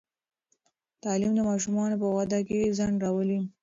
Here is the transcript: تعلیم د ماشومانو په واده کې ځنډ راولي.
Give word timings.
تعلیم 1.03 1.31
د 1.35 1.39
ماشومانو 1.49 1.95
په 2.01 2.07
واده 2.15 2.39
کې 2.47 2.73
ځنډ 2.77 2.95
راولي. 3.03 3.39